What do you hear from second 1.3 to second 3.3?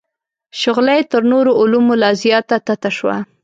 نورو علومو لا زیاته تته شوه.